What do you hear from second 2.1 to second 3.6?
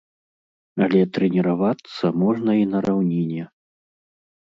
можна і на раўніне.